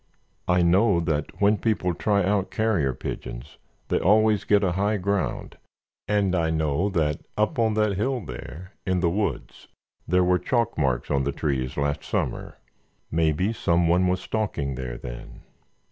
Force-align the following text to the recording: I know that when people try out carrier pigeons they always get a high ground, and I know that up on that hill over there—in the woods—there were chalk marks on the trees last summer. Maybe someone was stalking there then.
I 0.47 0.63
know 0.63 0.99
that 0.99 1.39
when 1.39 1.59
people 1.59 1.93
try 1.93 2.23
out 2.23 2.49
carrier 2.49 2.91
pigeons 2.91 3.59
they 3.89 3.99
always 3.99 4.45
get 4.45 4.63
a 4.63 4.71
high 4.71 4.97
ground, 4.97 5.59
and 6.07 6.33
I 6.33 6.49
know 6.49 6.89
that 6.89 7.21
up 7.37 7.59
on 7.59 7.75
that 7.75 7.97
hill 7.97 8.15
over 8.15 8.31
there—in 8.31 8.99
the 9.01 9.11
woods—there 9.11 10.23
were 10.23 10.39
chalk 10.39 10.75
marks 10.75 11.11
on 11.11 11.23
the 11.23 11.31
trees 11.31 11.77
last 11.77 12.03
summer. 12.03 12.57
Maybe 13.11 13.53
someone 13.53 14.07
was 14.07 14.21
stalking 14.21 14.73
there 14.73 14.97
then. 14.97 15.41